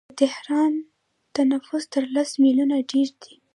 [0.09, 0.73] د تهران
[1.51, 3.33] نفوس تر لس میلیونه ډیر دی.